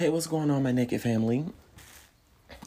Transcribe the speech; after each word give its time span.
Hey, 0.00 0.08
what's 0.08 0.26
going 0.26 0.50
on, 0.50 0.62
my 0.62 0.72
naked 0.72 1.02
family? 1.02 1.44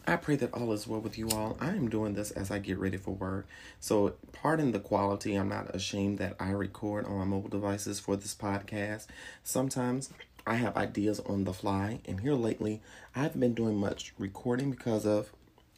I 0.06 0.18
pray 0.18 0.36
that 0.36 0.54
all 0.54 0.72
is 0.72 0.86
well 0.86 1.00
with 1.00 1.18
you 1.18 1.30
all. 1.30 1.58
I 1.60 1.70
am 1.70 1.90
doing 1.90 2.14
this 2.14 2.30
as 2.30 2.52
I 2.52 2.60
get 2.60 2.78
ready 2.78 2.98
for 2.98 3.16
work. 3.16 3.48
So, 3.80 4.14
pardon 4.34 4.72
the 4.72 4.80
quality. 4.80 5.34
I'm 5.34 5.50
not 5.50 5.76
ashamed 5.76 6.20
that 6.20 6.36
I 6.40 6.52
record 6.52 7.08
on 7.08 7.18
my 7.18 7.26
mobile 7.26 7.50
devices 7.50 8.00
for 8.00 8.16
this 8.16 8.36
podcast. 8.36 9.08
Sometimes 9.44 10.12
I 10.46 10.58
have 10.58 10.78
ideas 10.78 11.20
on 11.22 11.46
the 11.46 11.54
fly, 11.54 12.02
and 12.06 12.20
here 12.20 12.36
lately, 12.36 12.84
I 13.16 13.24
haven't 13.24 13.42
been 13.42 13.56
doing 13.56 13.78
much 13.78 14.14
recording 14.20 14.70
because 14.70 15.04
of 15.04 15.32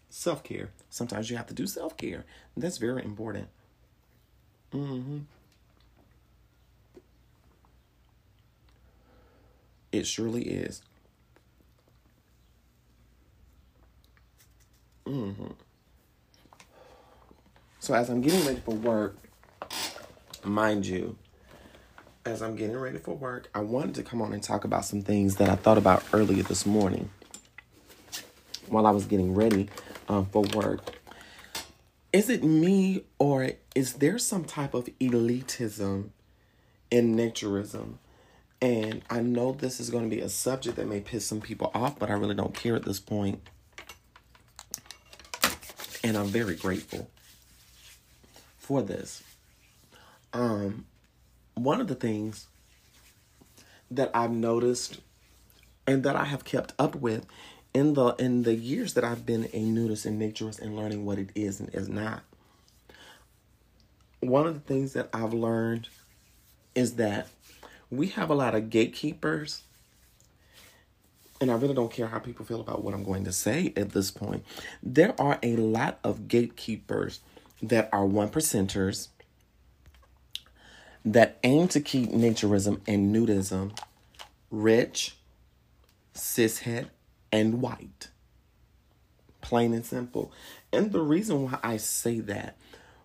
self 0.10 0.44
care. 0.44 0.72
Sometimes 0.90 1.30
you 1.30 1.38
have 1.38 1.48
to 1.48 1.54
do 1.54 1.68
self 1.68 1.96
care, 1.96 2.26
that's 2.58 2.80
very 2.80 3.02
important. 3.02 3.48
Mm-hmm. 4.74 5.20
It 9.94 10.06
surely 10.06 10.42
is. 10.42 10.82
Mm-hmm. 15.08 15.52
So 17.80 17.94
as 17.94 18.10
I'm 18.10 18.22
getting 18.22 18.44
ready 18.46 18.60
for 18.60 18.74
work, 18.74 19.18
mind 20.44 20.88
you, 20.88 21.16
as 22.26 22.42
I'm 22.42 22.56
getting 22.56 22.78
ready 22.78 22.98
for 22.98 23.16
work, 23.16 23.50
I 23.54 23.60
wanted 23.60 23.94
to 23.96 24.04
come 24.04 24.22
on 24.22 24.34
and 24.34 24.42
talk 24.42 24.64
about 24.64 24.86
some 24.86 25.04
things 25.04 25.36
that 25.36 25.50
I 25.50 25.56
thought 25.56 25.78
about 25.78 26.04
earlier 26.12 26.42
this 26.42 26.66
morning 26.66 27.12
while 28.68 28.88
I 28.88 28.92
was 28.92 29.06
getting 29.06 29.36
ready 29.36 29.70
um, 30.10 30.26
for 30.26 30.42
work. 30.56 30.82
Is 32.12 32.30
it 32.30 32.44
me 32.44 33.04
or 33.20 33.52
is 33.76 33.94
there 33.94 34.18
some 34.18 34.46
type 34.46 34.74
of 34.74 34.86
elitism 35.00 36.10
in 36.90 37.16
naturism? 37.16 37.98
And 38.62 39.04
I 39.10 39.20
know 39.20 39.52
this 39.52 39.80
is 39.80 39.92
going 39.92 40.10
to 40.10 40.16
be 40.16 40.22
a 40.22 40.30
subject 40.30 40.78
that 40.78 40.88
may 40.88 41.02
piss 41.02 41.28
some 41.28 41.42
people 41.42 41.70
off, 41.76 42.00
but 42.00 42.10
I 42.10 42.14
really 42.14 42.34
don't 42.34 42.56
care 42.56 42.76
at 42.76 42.86
this 42.86 43.00
point 43.00 43.42
and 46.06 46.16
I'm 46.16 46.28
very 46.28 46.54
grateful 46.56 47.10
for 48.60 48.84
this. 48.84 49.24
Um, 50.34 50.86
one 51.56 51.82
of 51.82 51.88
the 51.88 51.96
things 51.96 52.46
that 53.90 54.12
I've 54.14 54.30
noticed 54.30 55.00
and 55.88 56.04
that 56.04 56.16
I 56.16 56.26
have 56.26 56.46
kept 56.46 56.74
up 56.78 56.94
with 56.94 57.26
in 57.74 57.96
the 57.96 58.10
in 58.20 58.44
the 58.44 58.54
years 58.54 58.94
that 58.94 59.04
I've 59.04 59.26
been 59.26 59.50
a 59.52 59.64
nudist 59.64 60.06
and 60.06 60.22
naturist 60.22 60.62
and 60.62 60.76
learning 60.76 61.06
what 61.06 61.18
it 61.18 61.30
is 61.34 61.60
and 61.60 61.74
is 61.74 61.90
not. 61.90 62.22
One 64.20 64.46
of 64.46 64.54
the 64.54 64.60
things 64.60 64.94
that 64.94 65.10
I've 65.12 65.34
learned 65.34 65.90
is 66.76 66.98
that 66.98 67.30
we 67.90 68.08
have 68.10 68.30
a 68.30 68.36
lot 68.36 68.54
of 68.54 68.70
gatekeepers 68.70 69.64
and 71.42 71.52
I 71.52 71.56
really 71.56 71.74
don't 71.74 71.92
care 71.92 72.08
how 72.08 72.20
people 72.20 72.46
feel 72.46 72.62
about 72.62 72.84
what 72.84 72.94
I'm 72.94 73.04
going 73.04 73.26
to 73.26 73.32
say 73.32 73.74
at 73.76 73.92
this 73.92 74.12
point. 74.12 74.46
There 74.82 75.20
are 75.20 75.38
a 75.44 75.56
lot 75.58 76.00
of 76.04 76.28
gatekeepers 76.28 77.20
that 77.62 77.90
are 77.92 78.06
one 78.06 78.30
percenters 78.30 79.10
that 81.04 81.38
aim 81.44 81.68
to 81.70 81.82
keep 81.82 82.10
naturism 82.10 82.82
and 82.88 83.16
nudism 83.16 83.78
rich, 84.50 85.18
cishet, 86.14 86.88
and 87.32 87.62
white. 87.62 88.10
Plain 89.42 89.74
and 89.74 89.86
simple. 89.86 90.32
And 90.72 90.92
the 90.92 91.02
reason 91.02 91.44
why 91.44 91.60
I 91.62 91.78
say 91.78 92.20
that, 92.22 92.56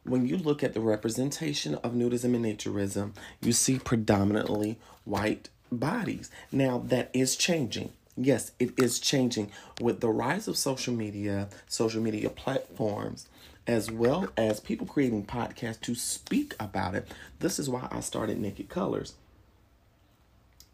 when 0.04 0.26
you 0.26 0.38
look 0.38 0.62
at 0.62 0.72
the 0.72 0.80
representation 0.80 1.74
of 1.76 1.92
nudism 1.92 2.34
and 2.34 2.44
naturism, 2.44 3.14
you 3.42 3.52
see 3.52 3.78
predominantly 3.78 4.78
white 5.04 5.48
bodies. 5.70 6.30
Now, 6.50 6.78
that 6.86 7.10
is 7.12 7.36
changing 7.36 7.92
yes, 8.24 8.52
it 8.58 8.72
is 8.78 8.98
changing 8.98 9.50
with 9.80 10.00
the 10.00 10.08
rise 10.08 10.48
of 10.48 10.56
social 10.56 10.94
media, 10.94 11.48
social 11.66 12.02
media 12.02 12.30
platforms, 12.30 13.28
as 13.66 13.90
well 13.90 14.28
as 14.36 14.60
people 14.60 14.86
creating 14.86 15.24
podcasts 15.24 15.80
to 15.82 15.94
speak 15.94 16.54
about 16.58 16.94
it. 16.94 17.08
This 17.38 17.58
is 17.58 17.68
why 17.68 17.88
I 17.90 18.00
started 18.00 18.38
Naked 18.38 18.68
Colors. 18.68 19.14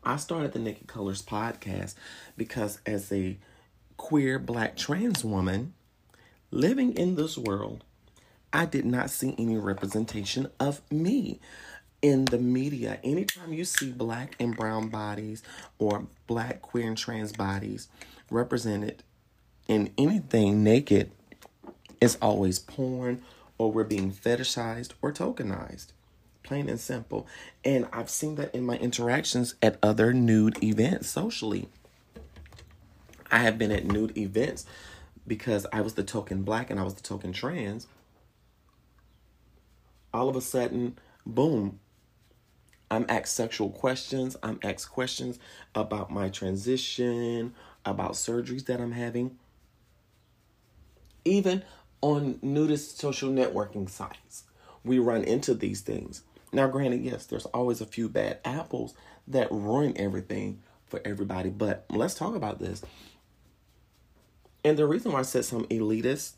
I 0.04 0.16
started 0.16 0.52
the 0.52 0.60
Naked 0.60 0.86
Colors 0.86 1.22
podcast 1.22 1.94
because 2.36 2.80
as 2.86 3.10
a 3.12 3.38
queer 3.96 4.38
black 4.38 4.76
trans 4.76 5.24
woman 5.24 5.74
living 6.50 6.96
in 6.96 7.16
this 7.16 7.36
world, 7.36 7.82
I 8.52 8.66
did 8.66 8.86
not 8.86 9.10
see 9.10 9.34
any 9.36 9.56
representation 9.56 10.48
of 10.60 10.80
me 10.90 11.40
in 12.02 12.26
the 12.26 12.38
media, 12.38 12.98
anytime 13.02 13.52
you 13.52 13.64
see 13.64 13.90
black 13.90 14.36
and 14.38 14.56
brown 14.56 14.88
bodies 14.88 15.42
or 15.78 16.06
black, 16.26 16.62
queer, 16.62 16.86
and 16.86 16.98
trans 16.98 17.32
bodies 17.32 17.88
represented 18.30 19.02
in 19.68 19.92
anything 19.98 20.62
naked, 20.62 21.10
it's 22.00 22.16
always 22.20 22.58
porn 22.58 23.22
or 23.58 23.72
we're 23.72 23.84
being 23.84 24.12
fetishized 24.12 24.92
or 25.00 25.12
tokenized. 25.12 25.88
Plain 26.42 26.68
and 26.68 26.78
simple. 26.78 27.26
And 27.64 27.88
I've 27.92 28.10
seen 28.10 28.36
that 28.36 28.54
in 28.54 28.64
my 28.64 28.76
interactions 28.76 29.54
at 29.60 29.78
other 29.82 30.12
nude 30.12 30.62
events 30.62 31.08
socially. 31.08 31.68
I 33.30 33.38
have 33.38 33.58
been 33.58 33.72
at 33.72 33.84
nude 33.84 34.16
events 34.16 34.66
because 35.26 35.66
I 35.72 35.80
was 35.80 35.94
the 35.94 36.04
token 36.04 36.42
black 36.42 36.70
and 36.70 36.78
I 36.78 36.84
was 36.84 36.94
the 36.94 37.02
token 37.02 37.32
trans. 37.32 37.88
All 40.14 40.28
of 40.28 40.36
a 40.36 40.40
sudden, 40.40 40.96
boom, 41.26 41.80
I'm 42.90 43.06
asked 43.08 43.34
sexual 43.34 43.70
questions. 43.70 44.36
I'm 44.42 44.58
asked 44.62 44.90
questions 44.90 45.38
about 45.74 46.10
my 46.10 46.28
transition, 46.28 47.54
about 47.84 48.12
surgeries 48.12 48.66
that 48.66 48.80
I'm 48.80 48.92
having. 48.92 49.38
Even 51.24 51.64
on 52.00 52.38
nudist 52.42 52.98
social 52.98 53.30
networking 53.30 53.90
sites, 53.90 54.44
we 54.84 54.98
run 54.98 55.24
into 55.24 55.54
these 55.54 55.80
things. 55.80 56.22
Now, 56.52 56.68
granted, 56.68 57.02
yes, 57.02 57.26
there's 57.26 57.46
always 57.46 57.80
a 57.80 57.86
few 57.86 58.08
bad 58.08 58.38
apples 58.44 58.94
that 59.26 59.50
ruin 59.50 59.94
everything 59.96 60.62
for 60.86 61.00
everybody, 61.04 61.50
but 61.50 61.84
let's 61.90 62.14
talk 62.14 62.36
about 62.36 62.60
this. 62.60 62.82
And 64.64 64.76
the 64.76 64.86
reason 64.86 65.12
why 65.12 65.20
I 65.20 65.22
said 65.22 65.44
some 65.44 65.64
elitists, 65.66 66.34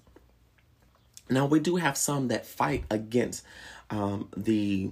now 1.30 1.46
we 1.46 1.60
do 1.60 1.76
have 1.76 1.96
some 1.96 2.28
that 2.28 2.46
fight 2.46 2.84
against 2.90 3.44
um, 3.90 4.28
the 4.36 4.90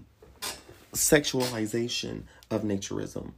sexualization 0.96 2.22
of 2.50 2.62
naturism. 2.62 3.32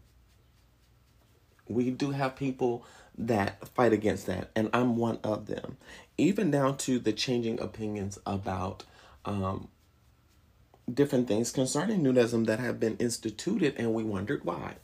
We 1.69 1.91
do 1.91 2.13
have 2.13 2.37
people 2.37 2.85
that 3.17 3.67
fight 3.75 3.93
against 3.93 4.27
that, 4.27 4.51
and 4.55 4.71
I'm 4.73 4.97
one 4.97 5.19
of 5.23 5.47
them. 5.47 5.77
Even 6.17 6.51
down 6.51 6.77
to 6.79 6.99
the 6.99 7.13
changing 7.13 7.61
opinions 7.61 8.19
about 8.25 8.85
um, 9.25 9.69
different 10.93 11.29
things 11.29 11.53
concerning 11.53 12.03
nudism 12.03 12.47
that 12.47 12.61
have 12.61 12.81
been 12.81 12.97
instituted, 12.97 13.75
and 13.77 13.93
we 13.93 14.03
wondered 14.03 14.45
why. 14.45 14.77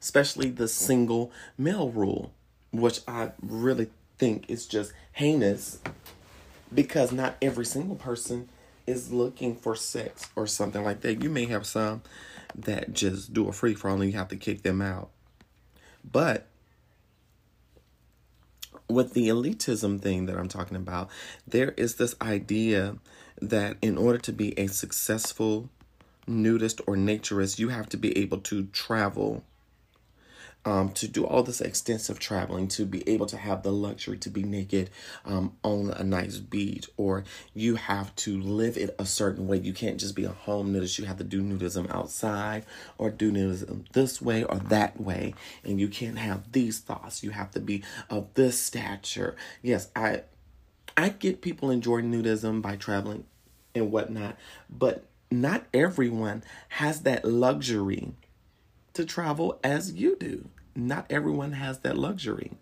Especially 0.00 0.50
the 0.50 0.68
single 0.68 1.30
male 1.56 1.90
rule, 1.90 2.32
which 2.72 3.00
I 3.06 3.32
really 3.40 3.90
think 4.18 4.48
is 4.48 4.66
just 4.66 4.92
heinous 5.12 5.78
because 6.72 7.12
not 7.12 7.36
every 7.40 7.64
single 7.64 7.96
person 7.96 8.48
is 8.86 9.12
looking 9.12 9.56
for 9.56 9.74
sex 9.74 10.28
or 10.36 10.46
something 10.46 10.84
like 10.84 11.00
that. 11.00 11.22
You 11.22 11.30
may 11.30 11.46
have 11.46 11.66
some 11.66 12.02
that 12.54 12.92
just 12.92 13.32
do 13.32 13.48
a 13.48 13.52
free 13.52 13.74
for 13.74 13.90
all 13.90 14.00
and 14.00 14.12
you 14.12 14.18
have 14.18 14.28
to 14.28 14.36
kick 14.36 14.62
them 14.62 14.82
out. 14.82 15.10
But 16.10 16.46
with 18.88 19.14
the 19.14 19.28
elitism 19.28 20.00
thing 20.00 20.26
that 20.26 20.36
I'm 20.36 20.48
talking 20.48 20.76
about, 20.76 21.08
there 21.46 21.70
is 21.72 21.96
this 21.96 22.14
idea 22.20 22.96
that 23.40 23.76
in 23.82 23.96
order 23.96 24.18
to 24.18 24.32
be 24.32 24.58
a 24.58 24.66
successful 24.66 25.70
nudist 26.26 26.80
or 26.86 26.96
naturist, 26.96 27.58
you 27.58 27.70
have 27.70 27.88
to 27.90 27.96
be 27.96 28.16
able 28.18 28.38
to 28.38 28.64
travel 28.66 29.44
um, 30.64 30.90
to 30.92 31.08
do 31.08 31.26
all 31.26 31.42
this 31.42 31.60
extensive 31.60 32.18
traveling, 32.18 32.68
to 32.68 32.86
be 32.86 33.06
able 33.08 33.26
to 33.26 33.36
have 33.36 33.62
the 33.62 33.72
luxury 33.72 34.16
to 34.18 34.30
be 34.30 34.42
naked 34.42 34.90
um, 35.24 35.56
on 35.62 35.90
a 35.90 36.02
nice 36.04 36.38
beach, 36.38 36.88
or 36.96 37.24
you 37.52 37.76
have 37.76 38.14
to 38.16 38.40
live 38.40 38.76
it 38.76 38.94
a 38.98 39.06
certain 39.06 39.46
way. 39.46 39.58
You 39.58 39.72
can't 39.72 39.98
just 39.98 40.16
be 40.16 40.24
a 40.24 40.30
home 40.30 40.72
nudist. 40.72 40.98
You 40.98 41.04
have 41.04 41.18
to 41.18 41.24
do 41.24 41.42
nudism 41.42 41.90
outside, 41.94 42.64
or 42.98 43.10
do 43.10 43.30
nudism 43.30 43.90
this 43.92 44.22
way 44.22 44.44
or 44.44 44.56
that 44.56 45.00
way, 45.00 45.34
and 45.62 45.80
you 45.80 45.88
can't 45.88 46.18
have 46.18 46.52
these 46.52 46.78
thoughts. 46.78 47.22
You 47.22 47.30
have 47.30 47.50
to 47.52 47.60
be 47.60 47.82
of 48.08 48.32
this 48.34 48.60
stature. 48.60 49.36
Yes, 49.62 49.90
I, 49.94 50.22
I 50.96 51.10
get 51.10 51.42
people 51.42 51.70
enjoy 51.70 52.02
nudism 52.02 52.62
by 52.62 52.76
traveling 52.76 53.24
and 53.74 53.90
whatnot, 53.90 54.36
but 54.70 55.04
not 55.30 55.66
everyone 55.74 56.44
has 56.68 57.02
that 57.02 57.24
luxury 57.24 58.12
to 58.92 59.04
travel 59.04 59.58
as 59.64 59.92
you 59.92 60.16
do. 60.16 60.48
Not 60.74 61.06
everyone 61.10 61.52
has 61.52 61.78
that 61.80 61.96
luxury. 61.96 62.52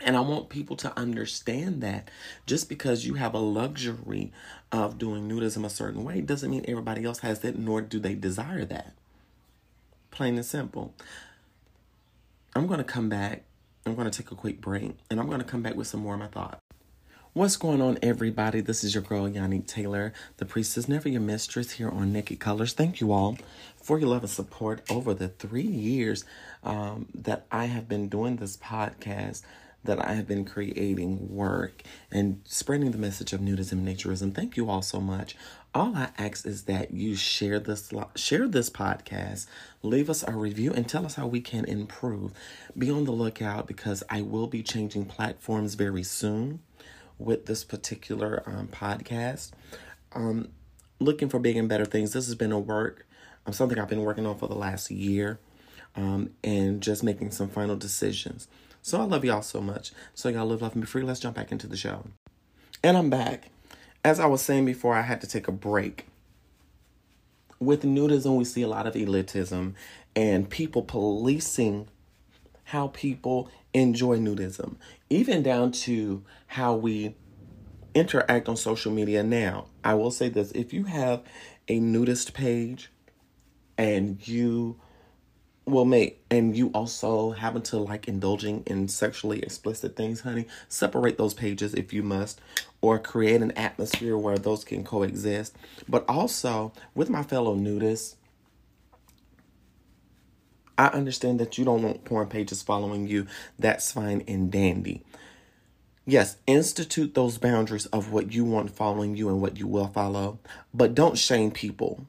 And 0.00 0.16
I 0.16 0.20
want 0.20 0.48
people 0.48 0.76
to 0.76 0.98
understand 0.98 1.80
that 1.82 2.10
just 2.46 2.68
because 2.68 3.06
you 3.06 3.14
have 3.14 3.32
a 3.32 3.38
luxury 3.38 4.32
of 4.72 4.98
doing 4.98 5.28
nudism 5.28 5.64
a 5.64 5.70
certain 5.70 6.04
way 6.04 6.20
doesn't 6.20 6.50
mean 6.50 6.64
everybody 6.66 7.04
else 7.04 7.20
has 7.20 7.40
that, 7.40 7.58
nor 7.58 7.80
do 7.80 7.98
they 8.00 8.14
desire 8.14 8.64
that. 8.64 8.94
Plain 10.10 10.34
and 10.34 10.44
simple. 10.44 10.94
I'm 12.54 12.66
going 12.66 12.78
to 12.78 12.84
come 12.84 13.08
back. 13.08 13.44
I'm 13.86 13.94
going 13.94 14.10
to 14.10 14.16
take 14.16 14.30
a 14.30 14.36
quick 14.36 14.60
break 14.60 14.96
and 15.10 15.20
I'm 15.20 15.26
going 15.26 15.40
to 15.40 15.44
come 15.44 15.62
back 15.62 15.76
with 15.76 15.86
some 15.86 16.00
more 16.00 16.14
of 16.14 16.20
my 16.20 16.28
thoughts. 16.28 16.63
What's 17.36 17.56
going 17.56 17.82
on, 17.82 17.98
everybody? 18.00 18.60
This 18.60 18.84
is 18.84 18.94
your 18.94 19.02
girl, 19.02 19.28
Yannick 19.28 19.66
Taylor. 19.66 20.12
The 20.36 20.44
priestess, 20.44 20.86
never 20.86 21.08
your 21.08 21.20
mistress, 21.20 21.72
here 21.72 21.88
on 21.88 22.12
Naked 22.12 22.38
Colors. 22.38 22.74
Thank 22.74 23.00
you 23.00 23.10
all 23.10 23.36
for 23.74 23.98
your 23.98 24.10
love 24.10 24.22
and 24.22 24.30
support 24.30 24.88
over 24.88 25.12
the 25.14 25.26
three 25.26 25.66
years 25.66 26.24
um, 26.62 27.08
that 27.12 27.46
I 27.50 27.64
have 27.64 27.88
been 27.88 28.08
doing 28.08 28.36
this 28.36 28.56
podcast, 28.56 29.42
that 29.82 30.00
I 30.00 30.12
have 30.12 30.28
been 30.28 30.44
creating 30.44 31.28
work 31.28 31.82
and 32.08 32.40
spreading 32.44 32.92
the 32.92 32.98
message 32.98 33.32
of 33.32 33.40
nudism 33.40 33.72
and 33.72 33.88
naturism. 33.88 34.32
Thank 34.32 34.56
you 34.56 34.70
all 34.70 34.82
so 34.82 35.00
much. 35.00 35.34
All 35.74 35.96
I 35.96 36.10
ask 36.16 36.46
is 36.46 36.66
that 36.66 36.92
you 36.92 37.16
share 37.16 37.58
this 37.58 37.92
share 38.14 38.46
this 38.46 38.70
podcast, 38.70 39.48
leave 39.82 40.08
us 40.08 40.22
a 40.22 40.30
review, 40.30 40.72
and 40.72 40.88
tell 40.88 41.04
us 41.04 41.16
how 41.16 41.26
we 41.26 41.40
can 41.40 41.64
improve. 41.64 42.30
Be 42.78 42.92
on 42.92 43.06
the 43.06 43.10
lookout 43.10 43.66
because 43.66 44.04
I 44.08 44.22
will 44.22 44.46
be 44.46 44.62
changing 44.62 45.06
platforms 45.06 45.74
very 45.74 46.04
soon 46.04 46.60
with 47.18 47.46
this 47.46 47.64
particular 47.64 48.42
um, 48.46 48.68
podcast. 48.68 49.52
Um, 50.12 50.48
looking 51.00 51.28
for 51.28 51.38
big 51.38 51.56
and 51.56 51.68
better 51.68 51.84
things. 51.84 52.12
This 52.12 52.26
has 52.26 52.34
been 52.34 52.52
a 52.52 52.58
work, 52.58 53.06
um, 53.46 53.52
something 53.52 53.78
I've 53.78 53.88
been 53.88 54.02
working 54.02 54.26
on 54.26 54.36
for 54.36 54.48
the 54.48 54.54
last 54.54 54.90
year, 54.90 55.38
um, 55.96 56.30
and 56.42 56.80
just 56.80 57.02
making 57.02 57.30
some 57.30 57.48
final 57.48 57.76
decisions. 57.76 58.48
So 58.82 59.00
I 59.00 59.04
love 59.04 59.24
y'all 59.24 59.42
so 59.42 59.60
much. 59.60 59.92
So 60.14 60.28
y'all 60.28 60.46
live, 60.46 60.62
love, 60.62 60.74
and 60.74 60.82
be 60.82 60.86
free. 60.86 61.02
Let's 61.02 61.20
jump 61.20 61.36
back 61.36 61.50
into 61.50 61.66
the 61.66 61.76
show. 61.76 62.04
And 62.82 62.96
I'm 62.96 63.10
back. 63.10 63.50
As 64.04 64.20
I 64.20 64.26
was 64.26 64.42
saying 64.42 64.66
before, 64.66 64.94
I 64.94 65.02
had 65.02 65.20
to 65.22 65.26
take 65.26 65.48
a 65.48 65.52
break. 65.52 66.06
With 67.58 67.82
nudism, 67.82 68.36
we 68.36 68.44
see 68.44 68.60
a 68.60 68.68
lot 68.68 68.86
of 68.86 68.94
elitism 68.94 69.74
and 70.14 70.50
people 70.50 70.82
policing 70.82 71.88
how 72.64 72.88
people 72.88 73.50
enjoy 73.74 74.18
nudism, 74.18 74.76
even 75.10 75.42
down 75.42 75.72
to 75.72 76.24
how 76.46 76.74
we 76.74 77.14
interact 77.94 78.48
on 78.48 78.56
social 78.56 78.92
media 78.92 79.22
now. 79.22 79.66
I 79.82 79.94
will 79.94 80.10
say 80.10 80.28
this 80.28 80.52
if 80.52 80.72
you 80.72 80.84
have 80.84 81.22
a 81.68 81.78
nudist 81.80 82.32
page 82.32 82.90
and 83.76 84.26
you 84.26 84.76
will 85.66 85.84
make 85.84 86.22
and 86.30 86.56
you 86.56 86.70
also 86.74 87.30
happen 87.30 87.62
to 87.62 87.78
like 87.78 88.06
indulging 88.06 88.62
in 88.66 88.86
sexually 88.86 89.40
explicit 89.42 89.96
things 89.96 90.20
honey 90.20 90.46
separate 90.68 91.16
those 91.16 91.32
pages 91.32 91.72
if 91.72 91.90
you 91.90 92.02
must 92.02 92.38
or 92.82 92.98
create 92.98 93.40
an 93.40 93.50
atmosphere 93.52 94.16
where 94.16 94.36
those 94.36 94.62
can 94.62 94.84
coexist 94.84 95.56
but 95.88 96.04
also 96.06 96.70
with 96.94 97.08
my 97.08 97.22
fellow 97.22 97.56
nudists 97.56 98.16
I 100.76 100.88
understand 100.88 101.40
that 101.40 101.58
you 101.58 101.64
don't 101.64 101.82
want 101.82 102.04
porn 102.04 102.28
pages 102.28 102.62
following 102.62 103.06
you. 103.06 103.26
That's 103.58 103.92
fine 103.92 104.24
and 104.26 104.50
dandy. 104.50 105.02
Yes, 106.06 106.36
institute 106.46 107.14
those 107.14 107.38
boundaries 107.38 107.86
of 107.86 108.12
what 108.12 108.32
you 108.32 108.44
want 108.44 108.70
following 108.70 109.16
you 109.16 109.28
and 109.28 109.40
what 109.40 109.56
you 109.56 109.66
will 109.66 109.86
follow, 109.86 110.38
but 110.74 110.94
don't 110.94 111.16
shame 111.16 111.50
people 111.50 112.06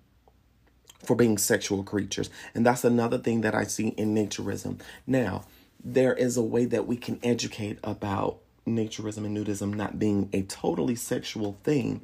for 1.05 1.15
being 1.15 1.37
sexual 1.37 1.83
creatures. 1.83 2.29
And 2.53 2.65
that's 2.65 2.83
another 2.83 3.17
thing 3.17 3.41
that 3.41 3.55
I 3.55 3.63
see 3.63 3.89
in 3.89 4.13
naturism. 4.13 4.81
Now, 5.07 5.45
there 5.81 6.13
is 6.13 6.35
a 6.35 6.41
way 6.41 6.65
that 6.65 6.87
we 6.87 6.97
can 6.97 7.19
educate 7.23 7.77
about 7.83 8.39
naturism 8.67 9.25
and 9.25 9.37
nudism 9.37 9.73
not 9.73 9.99
being 9.99 10.29
a 10.33 10.41
totally 10.41 10.95
sexual 10.95 11.57
thing. 11.63 12.01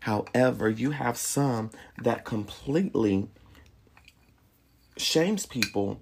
However, 0.00 0.70
you 0.70 0.92
have 0.92 1.16
some 1.16 1.70
that 2.00 2.24
completely 2.24 3.28
shames 4.96 5.46
people 5.46 6.00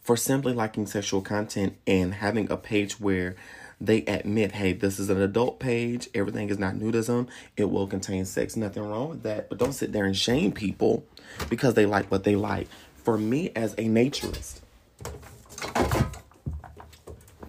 for 0.00 0.16
simply 0.16 0.52
liking 0.52 0.86
sexual 0.86 1.20
content 1.20 1.76
and 1.86 2.14
having 2.14 2.50
a 2.50 2.56
page 2.56 2.98
where 2.98 3.36
they 3.80 3.98
admit, 4.06 4.52
hey, 4.52 4.72
this 4.72 4.98
is 4.98 5.10
an 5.10 5.20
adult 5.20 5.60
page, 5.60 6.08
everything 6.14 6.48
is 6.48 6.58
not 6.58 6.74
nudism, 6.74 7.28
it 7.56 7.66
will 7.70 7.86
contain 7.86 8.24
sex, 8.24 8.56
nothing 8.56 8.82
wrong 8.82 9.10
with 9.10 9.22
that. 9.22 9.48
But 9.48 9.58
don't 9.58 9.72
sit 9.72 9.92
there 9.92 10.04
and 10.04 10.16
shame 10.16 10.52
people 10.52 11.04
because 11.48 11.74
they 11.74 11.86
like 11.86 12.10
what 12.10 12.24
they 12.24 12.36
like. 12.36 12.68
For 12.96 13.16
me 13.16 13.52
as 13.54 13.74
a 13.74 13.84
naturist, 13.84 14.60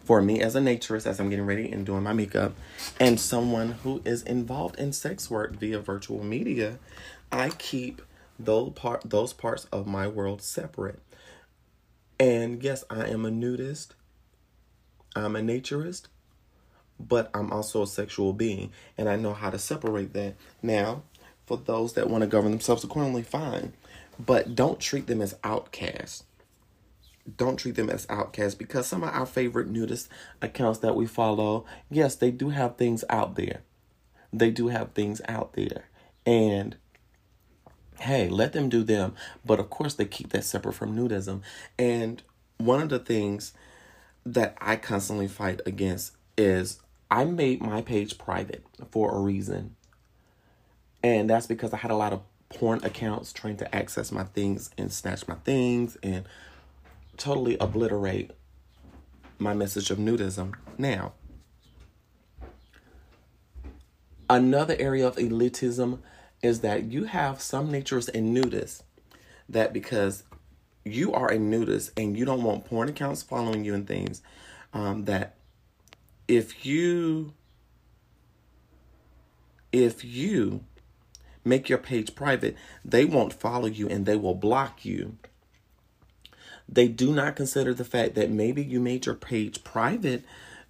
for 0.03 0.21
me 0.21 0.41
as 0.41 0.55
a 0.55 0.59
naturist, 0.59 1.07
as 1.07 1.19
I'm 1.19 1.29
getting 1.29 1.45
ready 1.45 1.71
and 1.71 1.85
doing 1.85 2.03
my 2.03 2.13
makeup, 2.13 2.53
and 2.99 3.19
someone 3.19 3.71
who 3.83 4.01
is 4.05 4.21
involved 4.23 4.77
in 4.77 4.93
sex 4.93 5.29
work 5.29 5.55
via 5.55 5.79
virtual 5.79 6.23
media, 6.23 6.77
I 7.31 7.49
keep 7.49 8.01
those 8.39 8.71
part 8.73 9.01
those 9.05 9.33
parts 9.33 9.65
of 9.65 9.85
my 9.85 10.07
world 10.07 10.41
separate. 10.41 10.99
And 12.19 12.63
yes, 12.63 12.83
I 12.89 13.07
am 13.07 13.25
a 13.25 13.31
nudist. 13.31 13.93
I'm 15.15 15.35
a 15.35 15.39
naturist, 15.39 16.03
but 16.99 17.29
I'm 17.33 17.51
also 17.51 17.83
a 17.83 17.87
sexual 17.87 18.33
being, 18.33 18.71
and 18.97 19.09
I 19.09 19.15
know 19.15 19.33
how 19.33 19.49
to 19.49 19.57
separate 19.57 20.13
that. 20.13 20.35
Now, 20.61 21.03
for 21.45 21.57
those 21.57 21.93
that 21.93 22.09
want 22.09 22.21
to 22.21 22.27
govern 22.27 22.51
themselves 22.51 22.83
accordingly, 22.83 23.23
fine, 23.23 23.73
but 24.19 24.55
don't 24.55 24.79
treat 24.79 25.07
them 25.07 25.21
as 25.21 25.35
outcasts. 25.43 26.25
Don't 27.37 27.57
treat 27.57 27.75
them 27.75 27.89
as 27.89 28.07
outcasts 28.09 28.55
because 28.55 28.87
some 28.87 29.03
of 29.03 29.09
our 29.09 29.25
favorite 29.25 29.67
nudist 29.67 30.09
accounts 30.41 30.79
that 30.79 30.95
we 30.95 31.05
follow, 31.05 31.65
yes, 31.89 32.15
they 32.15 32.31
do 32.31 32.49
have 32.49 32.75
things 32.75 33.03
out 33.09 33.35
there. 33.35 33.61
They 34.31 34.51
do 34.51 34.67
have 34.67 34.91
things 34.91 35.21
out 35.27 35.53
there. 35.53 35.85
And 36.25 36.75
hey, 37.99 38.29
let 38.29 38.53
them 38.53 38.69
do 38.69 38.83
them. 38.83 39.15
But 39.45 39.59
of 39.59 39.69
course, 39.69 39.93
they 39.95 40.05
keep 40.05 40.29
that 40.29 40.43
separate 40.43 40.73
from 40.73 40.95
nudism. 40.95 41.41
And 41.77 42.21
one 42.57 42.81
of 42.81 42.89
the 42.89 42.99
things 42.99 43.53
that 44.25 44.57
I 44.59 44.75
constantly 44.75 45.27
fight 45.27 45.61
against 45.65 46.13
is 46.37 46.81
I 47.11 47.25
made 47.25 47.61
my 47.61 47.81
page 47.81 48.17
private 48.17 48.65
for 48.91 49.15
a 49.15 49.19
reason. 49.19 49.75
And 51.03 51.29
that's 51.29 51.47
because 51.47 51.73
I 51.73 51.77
had 51.77 51.91
a 51.91 51.95
lot 51.95 52.13
of 52.13 52.21
porn 52.49 52.83
accounts 52.83 53.31
trying 53.31 53.57
to 53.57 53.75
access 53.75 54.11
my 54.11 54.23
things 54.23 54.69
and 54.77 54.91
snatch 54.91 55.27
my 55.27 55.35
things 55.35 55.97
and 56.03 56.25
totally 57.17 57.57
obliterate 57.59 58.31
my 59.37 59.53
message 59.53 59.91
of 59.91 59.97
nudism. 59.97 60.55
Now, 60.77 61.13
another 64.29 64.75
area 64.77 65.07
of 65.07 65.15
elitism 65.15 65.99
is 66.41 66.61
that 66.61 66.85
you 66.85 67.05
have 67.05 67.41
some 67.41 67.69
naturists 67.71 68.13
and 68.13 68.35
nudists 68.35 68.83
that 69.47 69.73
because 69.73 70.23
you 70.85 71.13
are 71.13 71.29
a 71.29 71.37
nudist 71.37 71.91
and 71.97 72.17
you 72.17 72.25
don't 72.25 72.43
want 72.43 72.65
porn 72.65 72.89
accounts 72.89 73.21
following 73.21 73.65
you 73.65 73.73
and 73.73 73.87
things, 73.87 74.21
um, 74.73 75.05
that 75.05 75.35
if 76.27 76.65
you 76.65 77.33
if 79.71 80.03
you 80.03 80.63
make 81.45 81.69
your 81.69 81.77
page 81.77 82.15
private, 82.15 82.55
they 82.83 83.05
won't 83.05 83.33
follow 83.33 83.67
you 83.67 83.87
and 83.87 84.05
they 84.05 84.15
will 84.15 84.35
block 84.35 84.83
you. 84.83 85.17
They 86.67 86.87
do 86.87 87.13
not 87.13 87.35
consider 87.35 87.73
the 87.73 87.85
fact 87.85 88.15
that 88.15 88.29
maybe 88.29 88.63
you 88.63 88.79
made 88.79 89.05
your 89.05 89.15
page 89.15 89.63
private 89.63 90.23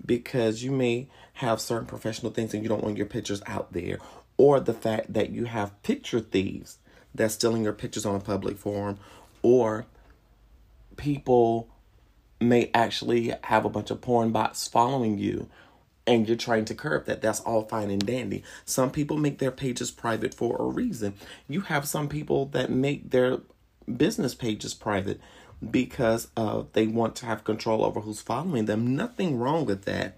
because 0.05 0.63
you 0.63 0.71
may 0.71 1.07
have 1.33 1.59
certain 1.59 1.85
professional 1.87 2.31
things 2.31 2.53
and 2.53 2.63
you 2.63 2.69
don't 2.69 2.83
want 2.83 2.97
your 2.97 3.05
pictures 3.05 3.41
out 3.45 3.73
there, 3.73 3.99
or 4.39 4.61
the 4.61 4.73
fact 4.73 5.13
that 5.13 5.31
you 5.31 5.45
have 5.45 5.83
picture 5.83 6.21
thieves 6.21 6.79
that's 7.13 7.35
stealing 7.35 7.65
your 7.65 7.73
pictures 7.73 8.07
on 8.07 8.15
a 8.15 8.21
public 8.21 8.57
forum, 8.57 8.97
or 9.43 9.85
people 10.97 11.69
may 12.41 12.71
actually 12.73 13.33
have 13.43 13.65
a 13.65 13.69
bunch 13.69 13.91
of 13.91 14.01
porn 14.01 14.31
bots 14.31 14.67
following 14.67 15.19
you 15.19 15.49
and 16.07 16.27
you're 16.27 16.37
trying 16.37 16.65
to 16.65 16.75
curb 16.75 17.05
that. 17.05 17.21
That's 17.21 17.41
all 17.41 17.63
fine 17.63 17.91
and 17.91 18.05
dandy. 18.05 18.43
Some 18.65 18.91
people 18.91 19.17
make 19.17 19.39
their 19.39 19.51
pages 19.51 19.91
private 19.91 20.33
for 20.33 20.57
a 20.57 20.65
reason. 20.65 21.15
You 21.49 21.61
have 21.61 21.87
some 21.87 22.09
people 22.09 22.47
that 22.47 22.71
make 22.71 23.11
their 23.11 23.39
business 23.97 24.35
pages 24.35 24.73
private 24.73 25.21
because 25.69 26.29
uh, 26.37 26.63
they 26.73 26.87
want 26.87 27.15
to 27.17 27.27
have 27.27 27.43
control 27.43 27.85
over 27.85 28.01
who's 28.01 28.21
following 28.21 28.65
them. 28.65 28.95
Nothing 28.95 29.37
wrong 29.37 29.65
with 29.65 29.85
that. 29.85 30.17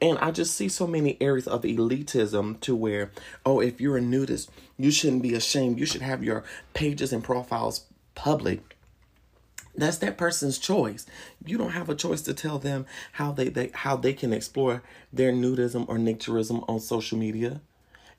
And 0.00 0.18
I 0.18 0.30
just 0.30 0.54
see 0.54 0.68
so 0.68 0.86
many 0.86 1.18
areas 1.20 1.46
of 1.46 1.62
elitism 1.62 2.60
to 2.60 2.74
where, 2.74 3.10
oh, 3.44 3.60
if 3.60 3.80
you're 3.80 3.98
a 3.98 4.00
nudist, 4.00 4.50
you 4.78 4.90
shouldn't 4.90 5.22
be 5.22 5.34
ashamed. 5.34 5.78
You 5.78 5.86
should 5.86 6.00
have 6.00 6.24
your 6.24 6.42
pages 6.72 7.12
and 7.12 7.22
profiles 7.22 7.84
public. 8.14 8.76
That's 9.74 9.98
that 9.98 10.16
person's 10.18 10.58
choice. 10.58 11.06
You 11.44 11.58
don't 11.58 11.72
have 11.72 11.88
a 11.88 11.94
choice 11.94 12.22
to 12.22 12.34
tell 12.34 12.58
them 12.58 12.86
how 13.12 13.32
they, 13.32 13.48
they 13.48 13.70
how 13.72 13.96
they 13.96 14.12
can 14.12 14.32
explore 14.32 14.82
their 15.12 15.32
nudism 15.32 15.86
or 15.88 15.96
naturism 15.96 16.64
on 16.68 16.80
social 16.80 17.18
media. 17.18 17.60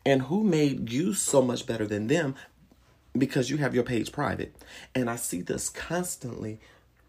And 0.05 0.23
who 0.23 0.43
made 0.43 0.91
you 0.91 1.13
so 1.13 1.41
much 1.41 1.67
better 1.67 1.85
than 1.85 2.07
them 2.07 2.35
because 3.17 3.49
you 3.49 3.57
have 3.57 3.75
your 3.75 3.83
page 3.83 4.11
private. 4.11 4.55
And 4.95 5.09
I 5.09 5.15
see 5.15 5.41
this 5.41 5.69
constantly 5.69 6.59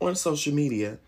on 0.01 0.17
social 0.17 0.53
media 0.53 0.99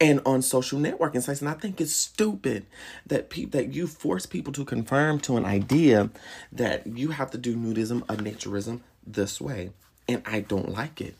and 0.00 0.20
on 0.26 0.42
social 0.42 0.78
networking 0.78 1.22
sites. 1.22 1.40
And 1.40 1.48
I 1.48 1.54
think 1.54 1.80
it's 1.80 1.94
stupid 1.94 2.66
that 3.06 3.30
pe- 3.30 3.46
that 3.46 3.72
you 3.72 3.86
force 3.86 4.26
people 4.26 4.52
to 4.54 4.64
confirm 4.64 5.20
to 5.20 5.36
an 5.36 5.44
idea 5.44 6.10
that 6.52 6.86
you 6.86 7.10
have 7.10 7.30
to 7.32 7.38
do 7.38 7.56
nudism 7.56 8.02
or 8.02 8.16
naturism 8.16 8.80
this 9.06 9.40
way. 9.40 9.70
And 10.08 10.22
I 10.26 10.40
don't 10.40 10.70
like 10.70 11.00
it. 11.00 11.16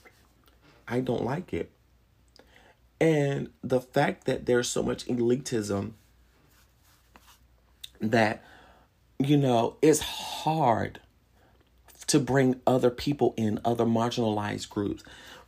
I 0.87 1.01
don't 1.01 1.25
like 1.25 1.53
it. 1.53 1.71
And 3.01 3.51
the 3.63 3.81
fact 3.81 4.25
that 4.25 4.47
there's 4.47 4.69
so 4.69 4.83
much 4.83 5.07
elitism 5.07 5.93
that, 8.01 8.45
you 9.19 9.37
know, 9.37 9.77
it's 9.83 10.01
hard 10.01 11.01
to 12.07 12.21
bring 12.21 12.61
other 12.67 12.91
people 12.91 13.35
in, 13.37 13.61
other 13.65 13.85
marginalized 13.85 14.69
groups, 14.69 15.03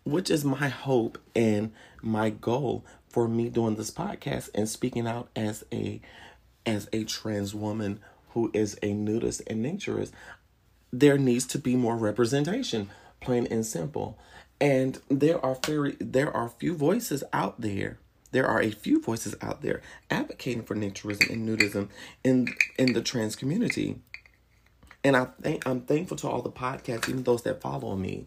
which 0.05 0.31
is 0.31 0.45
my 0.45 0.69
hope 0.69 1.19
and 1.35 1.73
my 2.03 2.31
goal 2.31 2.85
for 3.17 3.27
me 3.27 3.49
doing 3.49 3.77
this 3.77 3.91
podcast 3.91 4.51
and 4.55 4.69
speaking 4.69 5.07
out 5.07 5.31
as 5.35 5.65
a 5.73 6.03
as 6.67 6.87
a 6.93 7.03
trans 7.05 7.55
woman 7.55 7.99
who 8.35 8.51
is 8.53 8.79
a 8.83 8.93
nudist 8.93 9.41
and 9.47 9.65
naturist. 9.65 10.11
There 10.93 11.17
needs 11.17 11.47
to 11.47 11.59
be 11.59 11.77
more 11.77 11.97
representation, 11.97 12.91
plain 13.23 13.47
and 13.51 13.65
simple. 13.65 14.19
And 14.61 15.01
there 15.09 15.43
are 15.43 15.57
very 15.65 15.97
there 15.99 16.31
are 16.31 16.51
few 16.51 16.75
voices 16.75 17.25
out 17.33 17.59
there. 17.59 17.97
There 18.33 18.47
are 18.47 18.61
a 18.61 18.71
few 18.71 19.01
voices 19.01 19.35
out 19.41 19.63
there 19.63 19.81
advocating 20.11 20.65
for 20.65 20.77
naturism 20.77 21.31
and 21.31 21.49
nudism 21.49 21.89
in 22.23 22.49
in 22.79 22.93
the 22.93 23.01
trans 23.01 23.35
community. 23.35 23.99
And 25.03 25.17
I 25.17 25.29
think 25.41 25.67
I'm 25.67 25.81
thankful 25.81 26.19
to 26.19 26.29
all 26.29 26.43
the 26.43 26.51
podcasts, 26.51 27.09
even 27.09 27.23
those 27.23 27.45
that 27.45 27.63
follow 27.63 27.97
me, 27.97 28.27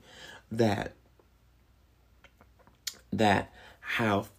that 0.51 0.93
that 3.13 3.53
have 3.81 4.31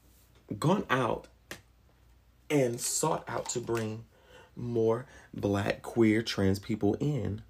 gone 0.58 0.84
out 0.90 1.28
and 2.48 2.80
sought 2.80 3.24
out 3.28 3.48
to 3.50 3.60
bring 3.60 4.04
more 4.56 5.06
black, 5.32 5.82
queer, 5.82 6.22
trans 6.22 6.58
people 6.58 6.94
in. 6.94 7.42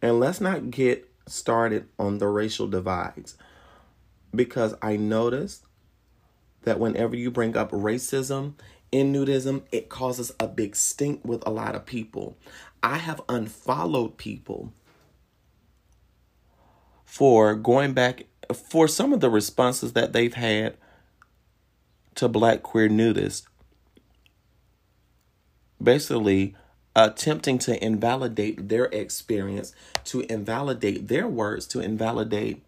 And 0.00 0.20
let's 0.20 0.40
not 0.40 0.70
get 0.70 1.10
started 1.26 1.88
on 1.98 2.18
the 2.18 2.28
racial 2.28 2.68
divides 2.68 3.36
because 4.34 4.74
I 4.80 4.96
noticed 4.96 5.64
that 6.62 6.78
whenever 6.78 7.16
you 7.16 7.30
bring 7.30 7.56
up 7.56 7.70
racism 7.70 8.54
in 8.92 9.12
nudism, 9.12 9.62
it 9.72 9.88
causes 9.88 10.32
a 10.40 10.46
big 10.46 10.76
stink 10.76 11.24
with 11.24 11.42
a 11.46 11.50
lot 11.50 11.74
of 11.74 11.86
people. 11.86 12.36
I 12.82 12.98
have 12.98 13.20
unfollowed 13.28 14.16
people 14.16 14.72
for 17.04 17.54
going 17.54 17.92
back 17.92 18.24
for 18.54 18.86
some 18.86 19.12
of 19.12 19.20
the 19.20 19.30
responses 19.30 19.92
that 19.94 20.12
they've 20.12 20.34
had 20.34 20.76
to 22.18 22.28
black 22.28 22.64
queer 22.64 22.88
nudists. 22.88 23.46
Basically, 25.80 26.56
attempting 26.96 27.58
to 27.60 27.84
invalidate 27.84 28.68
their 28.68 28.86
experience, 28.86 29.72
to 30.02 30.22
invalidate 30.22 31.06
their 31.06 31.28
words, 31.28 31.64
to 31.68 31.78
invalidate 31.78 32.64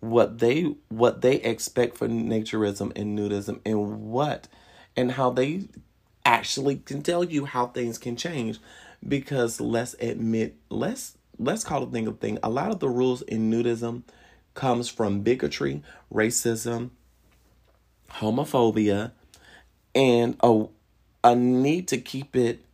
what 0.00 0.40
they 0.40 0.74
what 0.88 1.20
they 1.20 1.36
expect 1.36 1.96
for 1.96 2.08
naturism 2.08 2.90
and 2.96 3.16
nudism 3.16 3.60
and 3.64 4.10
what 4.10 4.48
and 4.96 5.12
how 5.12 5.30
they 5.30 5.68
actually 6.24 6.76
can 6.76 7.02
tell 7.02 7.24
you 7.24 7.44
how 7.44 7.66
things 7.66 7.98
can 7.98 8.16
change 8.16 8.58
because 9.06 9.60
let's 9.60 9.94
admit 9.94 10.56
let's 10.68 11.16
let's 11.38 11.64
call 11.64 11.84
the 11.84 11.90
thing 11.90 12.06
a 12.06 12.12
thing 12.12 12.38
a 12.44 12.50
lot 12.50 12.70
of 12.70 12.78
the 12.78 12.88
rules 12.88 13.22
in 13.22 13.50
nudism 13.50 14.02
comes 14.54 14.88
from 14.88 15.20
bigotry 15.20 15.82
racism 16.12 16.90
homophobia 18.10 19.12
and 19.94 20.36
a 20.42 20.66
a 21.24 21.34
need 21.34 21.88
to 21.88 21.98
keep 21.98 22.36
it 22.36 22.64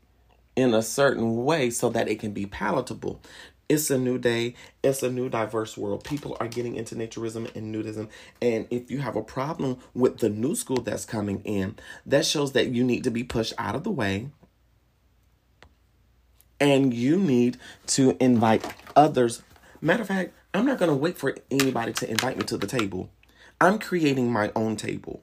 in 0.56 0.74
a 0.74 0.82
certain 0.82 1.44
way 1.44 1.70
so 1.70 1.88
that 1.90 2.08
it 2.08 2.18
can 2.18 2.32
be 2.32 2.46
palatable. 2.46 3.20
It's 3.68 3.90
a 3.90 3.98
new 3.98 4.18
day. 4.18 4.54
It's 4.82 5.02
a 5.02 5.10
new 5.10 5.28
diverse 5.28 5.76
world. 5.76 6.04
People 6.04 6.36
are 6.38 6.48
getting 6.48 6.76
into 6.76 6.94
naturism 6.94 7.54
and 7.56 7.74
nudism. 7.74 8.08
And 8.42 8.66
if 8.70 8.90
you 8.90 8.98
have 8.98 9.16
a 9.16 9.22
problem 9.22 9.78
with 9.94 10.18
the 10.18 10.28
new 10.28 10.54
school 10.54 10.82
that's 10.82 11.06
coming 11.06 11.40
in, 11.44 11.76
that 12.04 12.26
shows 12.26 12.52
that 12.52 12.68
you 12.68 12.84
need 12.84 13.04
to 13.04 13.10
be 13.10 13.24
pushed 13.24 13.54
out 13.56 13.74
of 13.74 13.84
the 13.84 13.90
way. 13.90 14.28
And 16.60 16.92
you 16.92 17.18
need 17.18 17.56
to 17.88 18.16
invite 18.20 18.64
others. 18.94 19.42
Matter 19.80 20.02
of 20.02 20.08
fact, 20.08 20.34
I'm 20.52 20.66
not 20.66 20.78
going 20.78 20.90
to 20.90 20.96
wait 20.96 21.16
for 21.16 21.34
anybody 21.50 21.92
to 21.94 22.08
invite 22.08 22.36
me 22.36 22.44
to 22.44 22.58
the 22.58 22.66
table. 22.66 23.08
I'm 23.64 23.78
creating 23.78 24.30
my 24.30 24.52
own 24.54 24.76
table 24.76 25.22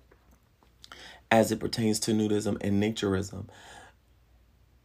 as 1.29 1.51
it 1.51 1.59
pertains 1.59 1.99
to 2.01 2.11
nudism 2.11 2.57
and 2.61 2.81
naturism 2.81 3.45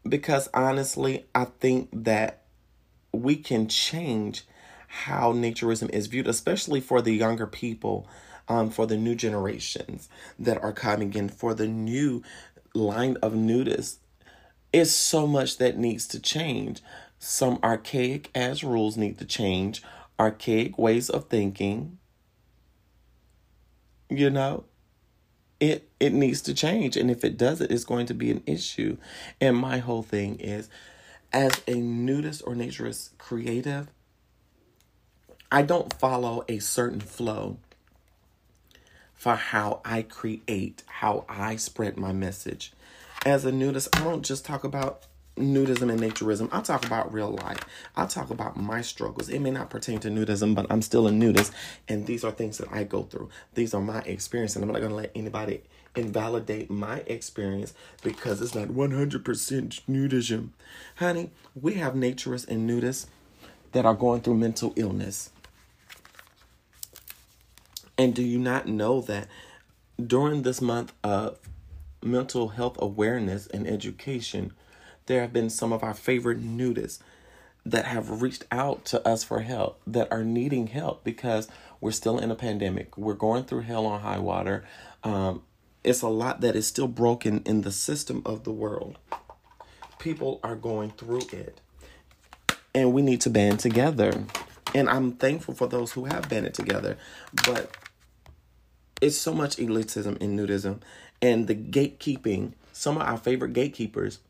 because 0.08 0.48
honestly, 0.54 1.26
I 1.34 1.46
think 1.46 1.88
that 1.92 2.42
we 3.12 3.36
can 3.36 3.68
change 3.68 4.44
how 4.88 5.32
naturism 5.32 5.90
is 5.90 6.06
viewed, 6.06 6.28
especially 6.28 6.80
for 6.80 7.02
the 7.02 7.12
younger 7.12 7.46
people, 7.46 8.06
um, 8.48 8.70
for 8.70 8.86
the 8.86 8.96
new 8.96 9.14
generations 9.14 10.08
that 10.38 10.62
are 10.62 10.72
coming 10.72 11.14
in, 11.14 11.28
for 11.28 11.54
the 11.54 11.66
new 11.66 12.22
line 12.74 13.16
of 13.22 13.32
nudists. 13.32 13.96
It's 14.72 14.92
so 14.92 15.26
much 15.26 15.58
that 15.58 15.78
needs 15.78 16.06
to 16.08 16.20
change. 16.20 16.82
Some 17.18 17.58
archaic 17.64 18.30
as 18.34 18.62
rules 18.62 18.96
need 18.96 19.18
to 19.18 19.24
change, 19.24 19.82
archaic 20.20 20.78
ways 20.78 21.08
of 21.08 21.28
thinking. 21.28 21.98
You 24.08 24.30
know, 24.30 24.64
it 25.60 25.88
it 25.98 26.12
needs 26.12 26.42
to 26.42 26.54
change. 26.54 26.96
And 26.96 27.10
if 27.10 27.24
it 27.24 27.36
doesn't 27.36 27.70
it's 27.70 27.84
going 27.84 28.06
to 28.06 28.14
be 28.14 28.30
an 28.30 28.42
issue. 28.46 28.96
And 29.40 29.56
my 29.56 29.78
whole 29.78 30.02
thing 30.02 30.38
is 30.38 30.68
as 31.32 31.52
a 31.66 31.74
nudist 31.74 32.42
or 32.46 32.54
naturist 32.54 33.10
creative 33.18 33.88
i 35.50 35.62
don't 35.62 35.92
follow 35.94 36.44
a 36.48 36.58
certain 36.58 37.00
flow 37.00 37.58
for 39.14 39.34
how 39.34 39.80
i 39.84 40.02
create 40.02 40.82
how 40.86 41.24
i 41.28 41.56
spread 41.56 41.96
my 41.96 42.12
message. 42.12 42.72
As 43.24 43.44
a 43.44 43.52
nudist 43.52 43.88
i 43.96 44.04
don't 44.04 44.24
just 44.24 44.44
talk 44.44 44.64
about 44.64 45.02
nudism 45.36 45.90
and 45.90 46.00
naturism. 46.00 46.48
I'll 46.50 46.62
talk 46.62 46.84
about 46.84 47.12
real 47.12 47.30
life. 47.30 47.60
I'll 47.94 48.08
talk 48.08 48.30
about 48.30 48.56
my 48.56 48.80
struggles. 48.82 49.28
It 49.28 49.40
may 49.40 49.50
not 49.50 49.70
pertain 49.70 50.00
to 50.00 50.08
nudism, 50.08 50.54
but 50.54 50.66
I'm 50.70 50.82
still 50.82 51.06
a 51.06 51.12
nudist, 51.12 51.52
and 51.88 52.06
these 52.06 52.24
are 52.24 52.30
things 52.30 52.58
that 52.58 52.72
I 52.72 52.84
go 52.84 53.02
through. 53.02 53.28
These 53.54 53.74
are 53.74 53.80
my 53.80 54.00
experience, 54.00 54.56
and 54.56 54.64
I'm 54.64 54.72
not 54.72 54.80
going 54.80 54.90
to 54.90 54.96
let 54.96 55.12
anybody 55.14 55.62
invalidate 55.94 56.70
my 56.70 56.98
experience 57.06 57.72
because 58.02 58.40
it's 58.42 58.54
not 58.54 58.68
100% 58.68 59.22
nudism. 59.88 60.48
Honey, 60.96 61.30
we 61.54 61.74
have 61.74 61.94
naturists 61.94 62.48
and 62.48 62.68
nudists 62.68 63.06
that 63.72 63.84
are 63.84 63.94
going 63.94 64.20
through 64.20 64.36
mental 64.36 64.72
illness. 64.76 65.30
And 67.98 68.14
do 68.14 68.22
you 68.22 68.38
not 68.38 68.66
know 68.66 69.00
that 69.02 69.28
during 70.04 70.42
this 70.42 70.60
month 70.60 70.92
of 71.02 71.38
mental 72.02 72.48
health 72.48 72.76
awareness 72.78 73.46
and 73.46 73.66
education, 73.66 74.52
there 75.06 75.20
have 75.20 75.32
been 75.32 75.50
some 75.50 75.72
of 75.72 75.82
our 75.82 75.94
favorite 75.94 76.42
nudists 76.42 76.98
that 77.64 77.86
have 77.86 78.22
reached 78.22 78.44
out 78.52 78.84
to 78.84 79.06
us 79.06 79.24
for 79.24 79.40
help 79.40 79.80
that 79.86 80.10
are 80.12 80.22
needing 80.22 80.68
help 80.68 81.02
because 81.02 81.48
we're 81.80 81.90
still 81.90 82.18
in 82.18 82.30
a 82.30 82.36
pandemic. 82.36 82.96
We're 82.96 83.14
going 83.14 83.44
through 83.44 83.62
hell 83.62 83.86
on 83.86 84.00
high 84.02 84.20
water. 84.20 84.64
Um, 85.02 85.42
it's 85.82 86.02
a 86.02 86.08
lot 86.08 86.40
that 86.42 86.54
is 86.54 86.66
still 86.66 86.88
broken 86.88 87.42
in 87.44 87.62
the 87.62 87.72
system 87.72 88.22
of 88.24 88.44
the 88.44 88.52
world. 88.52 88.98
People 89.98 90.38
are 90.44 90.54
going 90.54 90.90
through 90.90 91.22
it. 91.32 91.60
And 92.74 92.92
we 92.92 93.02
need 93.02 93.20
to 93.22 93.30
band 93.30 93.58
together. 93.58 94.24
And 94.74 94.88
I'm 94.88 95.12
thankful 95.12 95.54
for 95.54 95.66
those 95.66 95.92
who 95.92 96.04
have 96.04 96.28
banded 96.28 96.54
together. 96.54 96.98
But 97.46 97.74
it's 99.00 99.16
so 99.16 99.34
much 99.34 99.56
elitism 99.56 100.18
in 100.18 100.36
nudism 100.36 100.80
and 101.20 101.48
the 101.48 101.54
gatekeeping. 101.54 102.52
Some 102.72 102.96
of 102.96 103.02
our 103.02 103.16
favorite 103.16 103.54
gatekeepers 103.54 104.20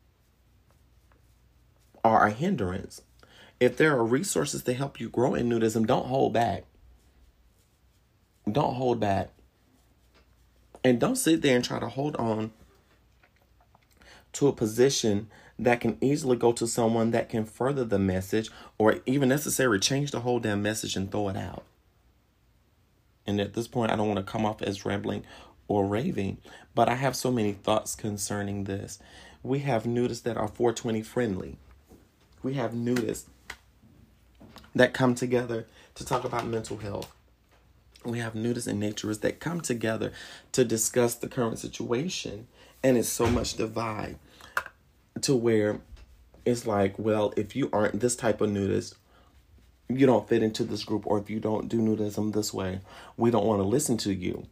are 2.07 2.27
a 2.27 2.31
hindrance. 2.31 3.01
If 3.59 3.77
there 3.77 3.97
are 3.97 4.05
resources 4.05 4.63
to 4.63 4.73
help 4.73 4.99
you 4.99 5.09
grow 5.09 5.33
in 5.35 5.49
nudism, 5.49 5.85
don't 5.85 6.07
hold 6.07 6.33
back. 6.33 6.63
Don't 8.49 8.75
hold 8.75 8.99
back. 8.99 9.29
And 10.83 10.99
don't 10.99 11.17
sit 11.17 11.41
there 11.41 11.55
and 11.55 11.65
try 11.65 11.79
to 11.79 11.89
hold 11.89 12.15
on 12.15 12.51
to 14.33 14.47
a 14.47 14.53
position 14.53 15.27
that 15.59 15.81
can 15.81 15.97
easily 15.99 16.37
go 16.37 16.51
to 16.53 16.67
someone 16.67 17.11
that 17.11 17.29
can 17.29 17.45
further 17.45 17.83
the 17.83 17.99
message 17.99 18.49
or 18.77 18.99
even 19.05 19.27
necessarily 19.27 19.79
change 19.79 20.11
the 20.11 20.21
whole 20.21 20.39
damn 20.39 20.61
message 20.61 20.95
and 20.95 21.11
throw 21.11 21.27
it 21.29 21.35
out. 21.35 21.63
And 23.25 23.41
at 23.41 23.53
this 23.53 23.67
point, 23.67 23.91
I 23.91 23.95
don't 23.95 24.07
want 24.07 24.25
to 24.25 24.31
come 24.31 24.45
off 24.45 24.61
as 24.61 24.85
rambling 24.85 25.25
or 25.67 25.85
raving, 25.85 26.37
but 26.73 26.87
I 26.87 26.95
have 26.95 27.15
so 27.15 27.31
many 27.31 27.51
thoughts 27.51 27.95
concerning 27.95 28.63
this. 28.63 28.99
We 29.43 29.59
have 29.59 29.83
nudists 29.83 30.23
that 30.23 30.37
are 30.37 30.47
420 30.47 31.01
friendly 31.01 31.57
we 32.47 32.53
have 32.53 32.71
nudists 32.71 33.25
that 34.73 34.93
come 34.93 35.13
together 35.13 35.67
to 35.95 36.05
talk 36.05 36.23
about 36.23 36.47
mental 36.47 36.77
health. 36.77 37.13
We 38.05 38.19
have 38.19 38.35
nudists 38.35 38.67
and 38.67 38.81
naturists 38.81 39.19
that 39.19 39.41
come 39.41 39.59
together 39.59 40.13
to 40.53 40.63
discuss 40.63 41.15
the 41.15 41.27
current 41.27 41.59
situation. 41.59 42.47
And 42.81 42.97
it's 42.97 43.09
so 43.09 43.27
much 43.27 43.55
divide 43.55 44.17
to 45.23 45.35
where 45.35 45.81
it's 46.45 46.65
like, 46.65 46.97
well, 46.97 47.33
if 47.35 47.53
you 47.53 47.69
aren't 47.73 47.99
this 47.99 48.15
type 48.15 48.39
of 48.39 48.49
nudist, 48.49 48.95
you 49.89 50.05
don't 50.05 50.29
fit 50.29 50.41
into 50.41 50.63
this 50.63 50.85
group, 50.85 51.05
or 51.05 51.19
if 51.19 51.29
you 51.29 51.41
don't 51.41 51.67
do 51.67 51.81
nudism 51.81 52.33
this 52.33 52.53
way, 52.53 52.79
we 53.17 53.29
don't 53.29 53.45
want 53.45 53.59
to 53.59 53.67
listen 53.67 53.97
to 53.97 54.13
you. 54.13 54.45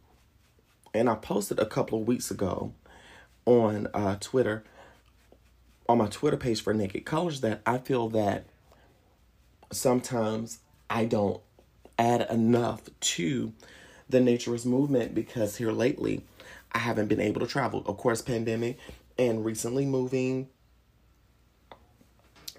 and 0.92 1.08
I 1.08 1.14
posted 1.14 1.58
a 1.58 1.66
couple 1.66 1.98
of 1.98 2.06
weeks 2.06 2.30
ago 2.30 2.74
on 3.46 3.88
uh, 3.94 4.16
Twitter, 4.20 4.64
on 5.88 5.98
my 5.98 6.06
Twitter 6.06 6.36
page 6.36 6.62
for 6.62 6.74
Naked 6.74 7.04
Colors, 7.04 7.40
that 7.40 7.62
I 7.66 7.78
feel 7.78 8.08
that 8.10 8.44
sometimes 9.72 10.60
I 10.88 11.04
don't 11.04 11.40
add 11.98 12.26
enough 12.30 12.82
to 13.00 13.52
the 14.08 14.18
naturist 14.18 14.66
movement 14.66 15.14
because 15.14 15.56
here 15.56 15.72
lately 15.72 16.22
I 16.72 16.78
haven't 16.78 17.08
been 17.08 17.20
able 17.20 17.40
to 17.40 17.46
travel. 17.46 17.82
Of 17.86 17.96
course, 17.96 18.22
pandemic 18.22 18.78
and 19.18 19.44
recently 19.44 19.86
moving 19.86 20.48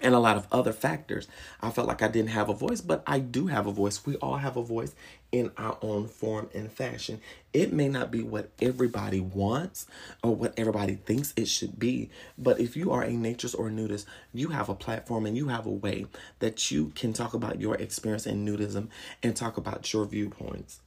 and 0.02 0.14
a 0.14 0.18
lot 0.18 0.36
of 0.36 0.46
other 0.52 0.72
factors. 0.72 1.28
I 1.60 1.70
felt 1.70 1.88
like 1.88 2.02
I 2.02 2.08
didn't 2.08 2.30
have 2.30 2.48
a 2.48 2.54
voice, 2.54 2.80
but 2.80 3.02
I 3.06 3.18
do 3.18 3.46
have 3.48 3.66
a 3.66 3.72
voice. 3.72 4.04
We 4.06 4.16
all 4.16 4.36
have 4.36 4.56
a 4.56 4.62
voice 4.62 4.94
in 5.30 5.50
our 5.56 5.76
own 5.82 6.08
form 6.08 6.48
and 6.54 6.70
fashion. 6.70 7.20
It 7.52 7.72
may 7.72 7.88
not 7.88 8.10
be 8.10 8.22
what 8.22 8.50
everybody 8.62 9.20
wants 9.20 9.86
or 10.22 10.34
what 10.34 10.54
everybody 10.56 10.94
thinks 10.94 11.34
it 11.36 11.48
should 11.48 11.78
be, 11.78 12.10
but 12.36 12.60
if 12.60 12.76
you 12.76 12.92
are 12.92 13.02
a 13.02 13.10
naturist 13.10 13.58
or 13.58 13.68
a 13.68 13.70
nudist, 13.70 14.06
you 14.32 14.48
have 14.48 14.68
a 14.68 14.74
platform 14.74 15.26
and 15.26 15.36
you 15.36 15.48
have 15.48 15.66
a 15.66 15.70
way 15.70 16.06
that 16.38 16.70
you 16.70 16.92
can 16.94 17.12
talk 17.12 17.34
about 17.34 17.60
your 17.60 17.74
experience 17.76 18.26
in 18.26 18.46
nudism 18.46 18.88
and 19.22 19.36
talk 19.36 19.56
about 19.56 19.92
your 19.92 20.04
viewpoints. 20.06 20.80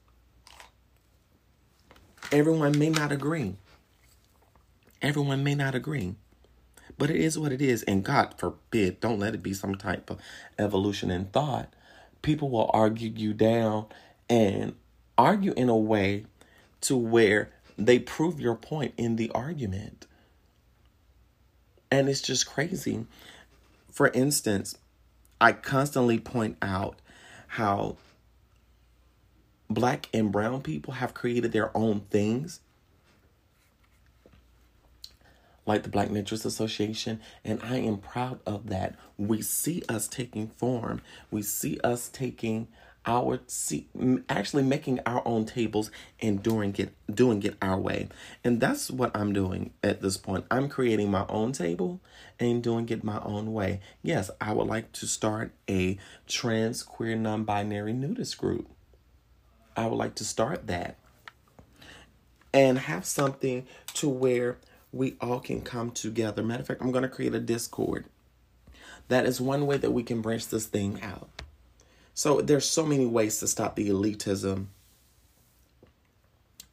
Everyone 2.32 2.78
may 2.78 2.90
not 2.90 3.12
agree. 3.12 3.56
Everyone 5.02 5.44
may 5.44 5.56
not 5.56 5.76
agree. 5.76 6.16
But 7.02 7.10
it 7.10 7.16
is 7.16 7.40
what 7.40 7.52
it 7.52 7.64
is. 7.64 7.82
And 7.82 8.06
God 8.06 8.36
forbid, 8.38 9.00
don't 9.00 9.18
let 9.18 9.34
it 9.34 9.42
be 9.42 9.56
some 9.56 9.74
type 9.74 10.12
of 10.12 10.20
evolution 10.60 11.10
in 11.10 11.26
thought. 11.26 11.74
People 12.22 12.52
will 12.52 12.70
argue 12.76 13.10
you 13.10 13.34
down 13.34 13.88
and 14.30 14.76
argue 15.18 15.52
in 15.54 15.68
a 15.68 15.76
way 15.76 16.28
to 16.82 16.96
where 16.96 17.50
they 17.76 17.98
prove 17.98 18.40
your 18.40 18.54
point 18.54 18.94
in 18.98 19.16
the 19.16 19.32
argument. 19.32 20.06
And 21.90 22.08
it's 22.08 22.22
just 22.22 22.46
crazy. 22.46 23.08
For 23.92 24.10
instance, 24.10 24.78
I 25.42 25.54
constantly 25.54 26.20
point 26.20 26.58
out 26.62 27.00
how 27.48 27.98
black 29.72 30.08
and 30.14 30.32
brown 30.32 30.62
people 30.62 30.94
have 30.94 31.16
created 31.16 31.52
their 31.52 31.76
own 31.76 32.02
things 32.12 32.60
like 35.66 35.84
the 35.84 35.90
Black 35.90 36.10
Naturist 36.10 36.46
Association, 36.46 37.20
and 37.44 37.60
I 37.64 37.78
am 37.78 37.98
proud 37.98 38.40
of 38.46 38.68
that. 38.70 38.96
We 39.18 39.42
see 39.42 39.84
us 39.88 40.08
taking 40.08 40.48
form. 40.48 41.02
We 41.30 41.42
see 41.42 41.80
us 41.84 42.10
taking 42.10 42.68
our 43.06 43.40
see 43.48 43.88
actually 44.30 44.62
making 44.62 45.00
our 45.08 45.24
own 45.26 45.46
tables 45.46 45.90
and 46.22 46.44
doing 46.44 46.76
it 46.78 46.94
doing 47.12 47.42
it 47.42 47.56
our 47.60 47.80
way 47.80 48.08
and 48.44 48.62
that's 48.62 48.92
what 48.92 49.16
i'm 49.18 49.34
doing 49.34 49.74
at 49.82 50.02
this 50.02 50.18
point 50.18 50.46
i'm 50.52 50.70
creating 50.70 51.10
my 51.10 51.26
own 51.28 51.52
table 51.52 52.00
and 52.40 52.62
doing 52.62 52.88
it 52.90 53.04
my 53.04 53.20
own 53.24 53.52
way 53.54 53.80
yes 54.04 54.30
i 54.40 54.54
would 54.54 54.68
like 54.68 54.92
to 54.92 55.08
start 55.08 55.52
a 55.68 55.98
trans 56.28 56.84
queer 56.84 57.16
non-binary 57.16 57.92
nudist 57.94 58.38
group 58.38 58.68
i 59.76 59.88
would 59.88 59.98
like 59.98 60.14
to 60.14 60.24
start 60.24 60.68
that 60.68 60.96
and 62.54 62.78
have 62.78 63.06
something 63.06 63.66
to 63.94 64.08
where 64.08 64.58
we 64.92 65.16
all 65.22 65.40
can 65.40 65.62
come 65.62 65.92
together. 65.92 66.44
Matter 66.44 66.62
of 66.62 66.68
fact, 66.68 66.82
I'm 66.82 66.92
going 66.92 67.04
to 67.04 67.10
create 67.10 67.34
a 67.34 67.40
Discord. 67.40 68.06
That 69.08 69.26
is 69.26 69.42
one 69.42 69.66
way 69.66 69.78
that 69.78 69.92
we 69.92 70.04
can 70.04 70.22
branch 70.22 70.48
this 70.48 70.66
thing 70.66 71.02
out. 71.02 71.30
So 72.14 72.42
there's 72.42 72.70
so 72.70 72.86
many 72.86 73.06
ways 73.06 73.40
to 73.40 73.48
stop 73.48 73.76
the 73.76 73.90
elitism 73.90 74.68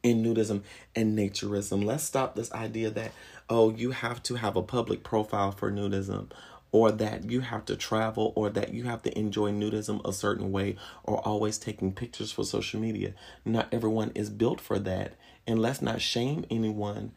in 0.02 0.22
nudism 0.22 0.62
and 0.94 1.18
naturism. 1.18 1.84
Let's 1.84 2.04
stop 2.04 2.34
this 2.34 2.52
idea 2.52 2.90
that, 2.90 3.12
oh, 3.48 3.70
you 3.70 3.92
have 3.92 4.22
to 4.24 4.34
have 4.34 4.56
a 4.56 4.62
public 4.62 5.02
profile 5.02 5.52
for 5.52 5.70
nudism 5.70 6.30
or 6.70 6.92
that 6.92 7.30
you 7.30 7.40
have 7.40 7.64
to 7.64 7.76
travel 7.76 8.32
or 8.36 8.50
that 8.50 8.74
you 8.74 8.84
have 8.84 9.02
to 9.02 9.18
enjoy 9.18 9.50
nudism 9.50 10.06
a 10.06 10.12
certain 10.12 10.52
way 10.52 10.76
or 11.04 11.18
always 11.26 11.58
taking 11.58 11.92
pictures 11.92 12.30
for 12.30 12.44
social 12.44 12.80
media. 12.80 13.14
Not 13.44 13.68
everyone 13.72 14.12
is 14.14 14.28
built 14.28 14.60
for 14.60 14.78
that. 14.80 15.14
And 15.46 15.60
let's 15.60 15.80
not 15.80 16.02
shame 16.02 16.44
anyone 16.50 17.12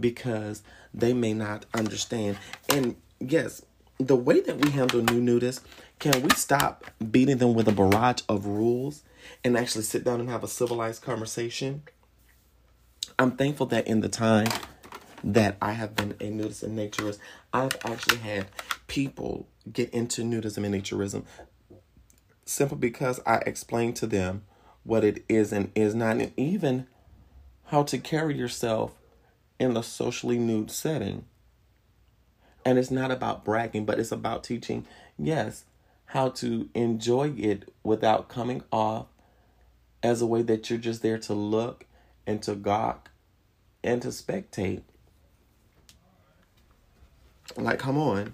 because 0.00 0.62
they 0.94 1.12
may 1.12 1.34
not 1.34 1.66
understand. 1.74 2.38
And 2.68 2.96
yes, 3.20 3.62
the 3.98 4.16
way 4.16 4.40
that 4.40 4.64
we 4.64 4.70
handle 4.70 5.02
new 5.02 5.20
nudists, 5.20 5.60
can 5.98 6.22
we 6.22 6.30
stop 6.30 6.84
beating 7.10 7.38
them 7.38 7.54
with 7.54 7.68
a 7.68 7.72
barrage 7.72 8.22
of 8.28 8.46
rules 8.46 9.02
and 9.44 9.56
actually 9.56 9.84
sit 9.84 10.04
down 10.04 10.20
and 10.20 10.28
have 10.28 10.44
a 10.44 10.48
civilized 10.48 11.02
conversation? 11.02 11.82
I'm 13.18 13.32
thankful 13.32 13.66
that 13.66 13.86
in 13.86 14.00
the 14.00 14.08
time 14.08 14.48
that 15.24 15.56
I 15.60 15.72
have 15.72 15.96
been 15.96 16.14
a 16.20 16.30
nudist 16.30 16.62
and 16.62 16.78
naturist, 16.78 17.18
I've 17.52 17.76
actually 17.84 18.18
had 18.18 18.46
people 18.86 19.48
get 19.70 19.90
into 19.90 20.22
nudism 20.22 20.64
and 20.64 20.74
naturism 20.74 21.24
simply 22.44 22.78
because 22.78 23.20
I 23.26 23.36
explained 23.38 23.96
to 23.96 24.06
them 24.06 24.44
what 24.82 25.04
it 25.04 25.24
is 25.28 25.52
and 25.52 25.70
is 25.74 25.94
not, 25.94 26.16
and 26.16 26.32
even 26.36 26.86
how 27.66 27.82
to 27.84 27.98
carry 27.98 28.36
yourself 28.36 28.97
in 29.58 29.76
a 29.76 29.82
socially 29.82 30.38
nude 30.38 30.70
setting. 30.70 31.24
And 32.64 32.78
it's 32.78 32.90
not 32.90 33.10
about 33.10 33.44
bragging, 33.44 33.84
but 33.84 33.98
it's 33.98 34.12
about 34.12 34.44
teaching, 34.44 34.86
yes, 35.18 35.64
how 36.06 36.28
to 36.30 36.68
enjoy 36.74 37.32
it 37.36 37.72
without 37.82 38.28
coming 38.28 38.62
off 38.72 39.06
as 40.02 40.22
a 40.22 40.26
way 40.26 40.42
that 40.42 40.68
you're 40.68 40.78
just 40.78 41.02
there 41.02 41.18
to 41.18 41.34
look 41.34 41.86
and 42.26 42.42
to 42.42 42.54
gawk 42.54 43.10
and 43.82 44.02
to 44.02 44.08
spectate. 44.08 44.82
Like, 47.56 47.78
come 47.78 47.98
on. 47.98 48.32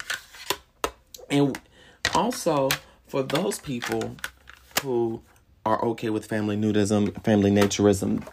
And 1.31 1.59
also, 2.15 2.69
for 3.07 3.23
those 3.23 3.59
people 3.59 4.17
who 4.83 5.23
are 5.65 5.83
okay 5.85 6.11
with 6.11 6.27
family 6.27 6.57
nudism, 6.57 7.23
family 7.25 7.51
naturism, 7.51 8.27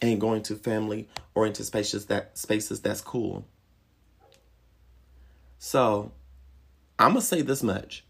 and 0.00 0.20
going 0.20 0.42
to 0.44 0.54
family 0.56 1.08
oriented 1.34 1.66
spaces 1.66 2.06
that 2.06 2.36
spaces 2.36 2.80
that's 2.80 3.00
cool. 3.00 3.46
So, 5.58 6.12
I'm 6.98 7.10
gonna 7.10 7.20
say 7.20 7.42
this 7.42 7.62
much. 7.62 8.04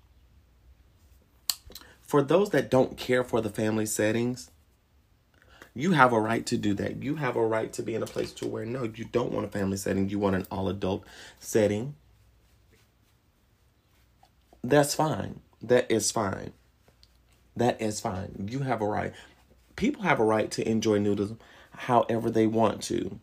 For 2.00 2.22
those 2.22 2.50
that 2.50 2.70
don't 2.70 2.96
care 2.96 3.22
for 3.24 3.40
the 3.40 3.50
family 3.50 3.86
settings, 3.86 4.50
you 5.74 5.92
have 5.92 6.12
a 6.12 6.20
right 6.20 6.44
to 6.46 6.56
do 6.56 6.74
that. 6.74 7.02
You 7.02 7.16
have 7.16 7.36
a 7.36 7.46
right 7.46 7.72
to 7.74 7.82
be 7.82 7.94
in 7.94 8.02
a 8.02 8.06
place 8.06 8.32
to 8.34 8.46
where 8.46 8.66
no, 8.66 8.84
you 8.84 9.04
don't 9.04 9.32
want 9.32 9.46
a 9.46 9.48
family 9.48 9.76
setting, 9.76 10.08
you 10.08 10.18
want 10.18 10.36
an 10.36 10.46
all 10.50 10.68
adult 10.68 11.04
setting. 11.38 11.94
That's 14.62 14.94
fine. 14.94 15.40
That 15.62 15.90
is 15.90 16.10
fine. 16.10 16.52
That 17.56 17.80
is 17.80 18.00
fine. 18.00 18.46
You 18.50 18.60
have 18.60 18.80
a 18.80 18.86
right. 18.86 19.12
People 19.76 20.02
have 20.02 20.20
a 20.20 20.24
right 20.24 20.50
to 20.52 20.68
enjoy 20.68 20.98
nudism 20.98 21.38
however 21.80 22.30
they 22.30 22.46
want 22.46 22.82
to. 22.82 23.18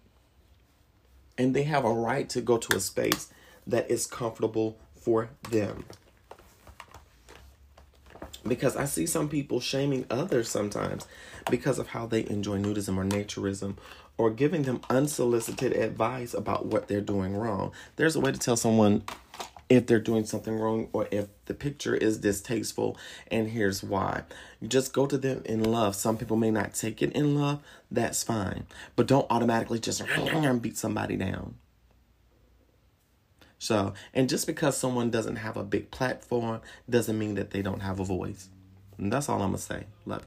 And 1.38 1.56
they 1.56 1.64
have 1.64 1.86
a 1.86 1.94
right 1.94 2.28
to 2.30 2.42
go 2.42 2.58
to 2.58 2.76
a 2.76 2.80
space 2.80 3.32
that 3.68 3.90
is 3.92 4.08
comfortable 4.08 4.80
for 5.00 5.30
them. 5.52 5.86
Because 8.48 8.76
I 8.76 8.86
see 8.86 9.06
some 9.06 9.30
people 9.30 9.60
shaming 9.60 10.06
others 10.10 10.50
sometimes 10.50 11.06
because 11.52 11.78
of 11.78 11.90
how 11.90 12.08
they 12.08 12.28
enjoy 12.28 12.58
nudism 12.58 12.98
or 12.98 13.04
naturism 13.04 13.78
or 14.18 14.32
giving 14.32 14.64
them 14.64 14.82
unsolicited 14.90 15.74
advice 15.74 16.34
about 16.34 16.66
what 16.66 16.88
they're 16.88 17.00
doing 17.00 17.38
wrong. 17.38 17.72
There's 17.98 18.16
a 18.16 18.20
way 18.20 18.32
to 18.32 18.40
tell 18.40 18.58
someone 18.58 19.04
if 19.70 19.86
they're 19.86 20.00
doing 20.00 20.26
something 20.26 20.58
wrong 20.58 20.88
or 20.94 21.08
if 21.12 21.28
the 21.46 21.54
picture 21.54 21.96
is 21.96 22.18
distasteful 22.20 22.98
and 23.30 23.50
here's 23.50 23.84
why. 23.84 24.24
You 24.62 24.68
just 24.68 24.94
go 24.94 25.06
to 25.06 25.18
them 25.18 25.42
in 25.46 25.64
love. 25.64 25.96
Some 25.96 26.18
people 26.18 26.38
may 26.38 26.52
not 26.52 26.74
take 26.74 27.02
it 27.02 27.12
in 27.14 27.36
love. 27.36 27.62
That's 27.92 28.24
fine. 28.24 28.66
But 28.96 29.08
don't 29.08 29.28
automatically 29.30 29.80
just 29.80 30.02
beat 30.62 30.78
somebody 30.78 31.18
down. 31.18 31.56
So 33.60 33.94
and 34.14 34.30
just 34.30 34.48
because 34.48 34.78
someone 34.78 35.10
doesn't 35.10 35.38
have 35.38 35.58
a 35.58 35.64
big 35.64 35.92
platform 35.92 36.62
doesn't 36.90 37.18
mean 37.18 37.36
that 37.36 37.52
they 37.52 37.62
don't 37.62 37.82
have 37.82 38.00
a 38.00 38.06
voice. 38.06 38.50
And 38.98 39.12
that's 39.12 39.30
all 39.30 39.42
i'm 39.42 39.50
gonna 39.50 39.58
say. 39.58 39.86
Love 40.06 40.26